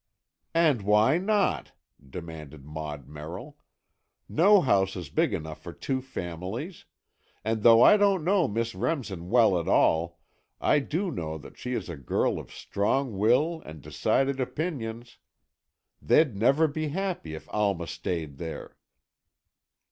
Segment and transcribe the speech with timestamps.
[0.55, 3.59] "And why not?" demanded Maud Merrill.
[4.27, 6.85] "No house is big enough for two families;
[7.45, 10.17] and though I don't know Miss Remsen well at all,
[10.59, 15.19] I do know that she is a girl of strong will and decided opinions.
[16.01, 18.77] They'd never be happy if Alma stayed there."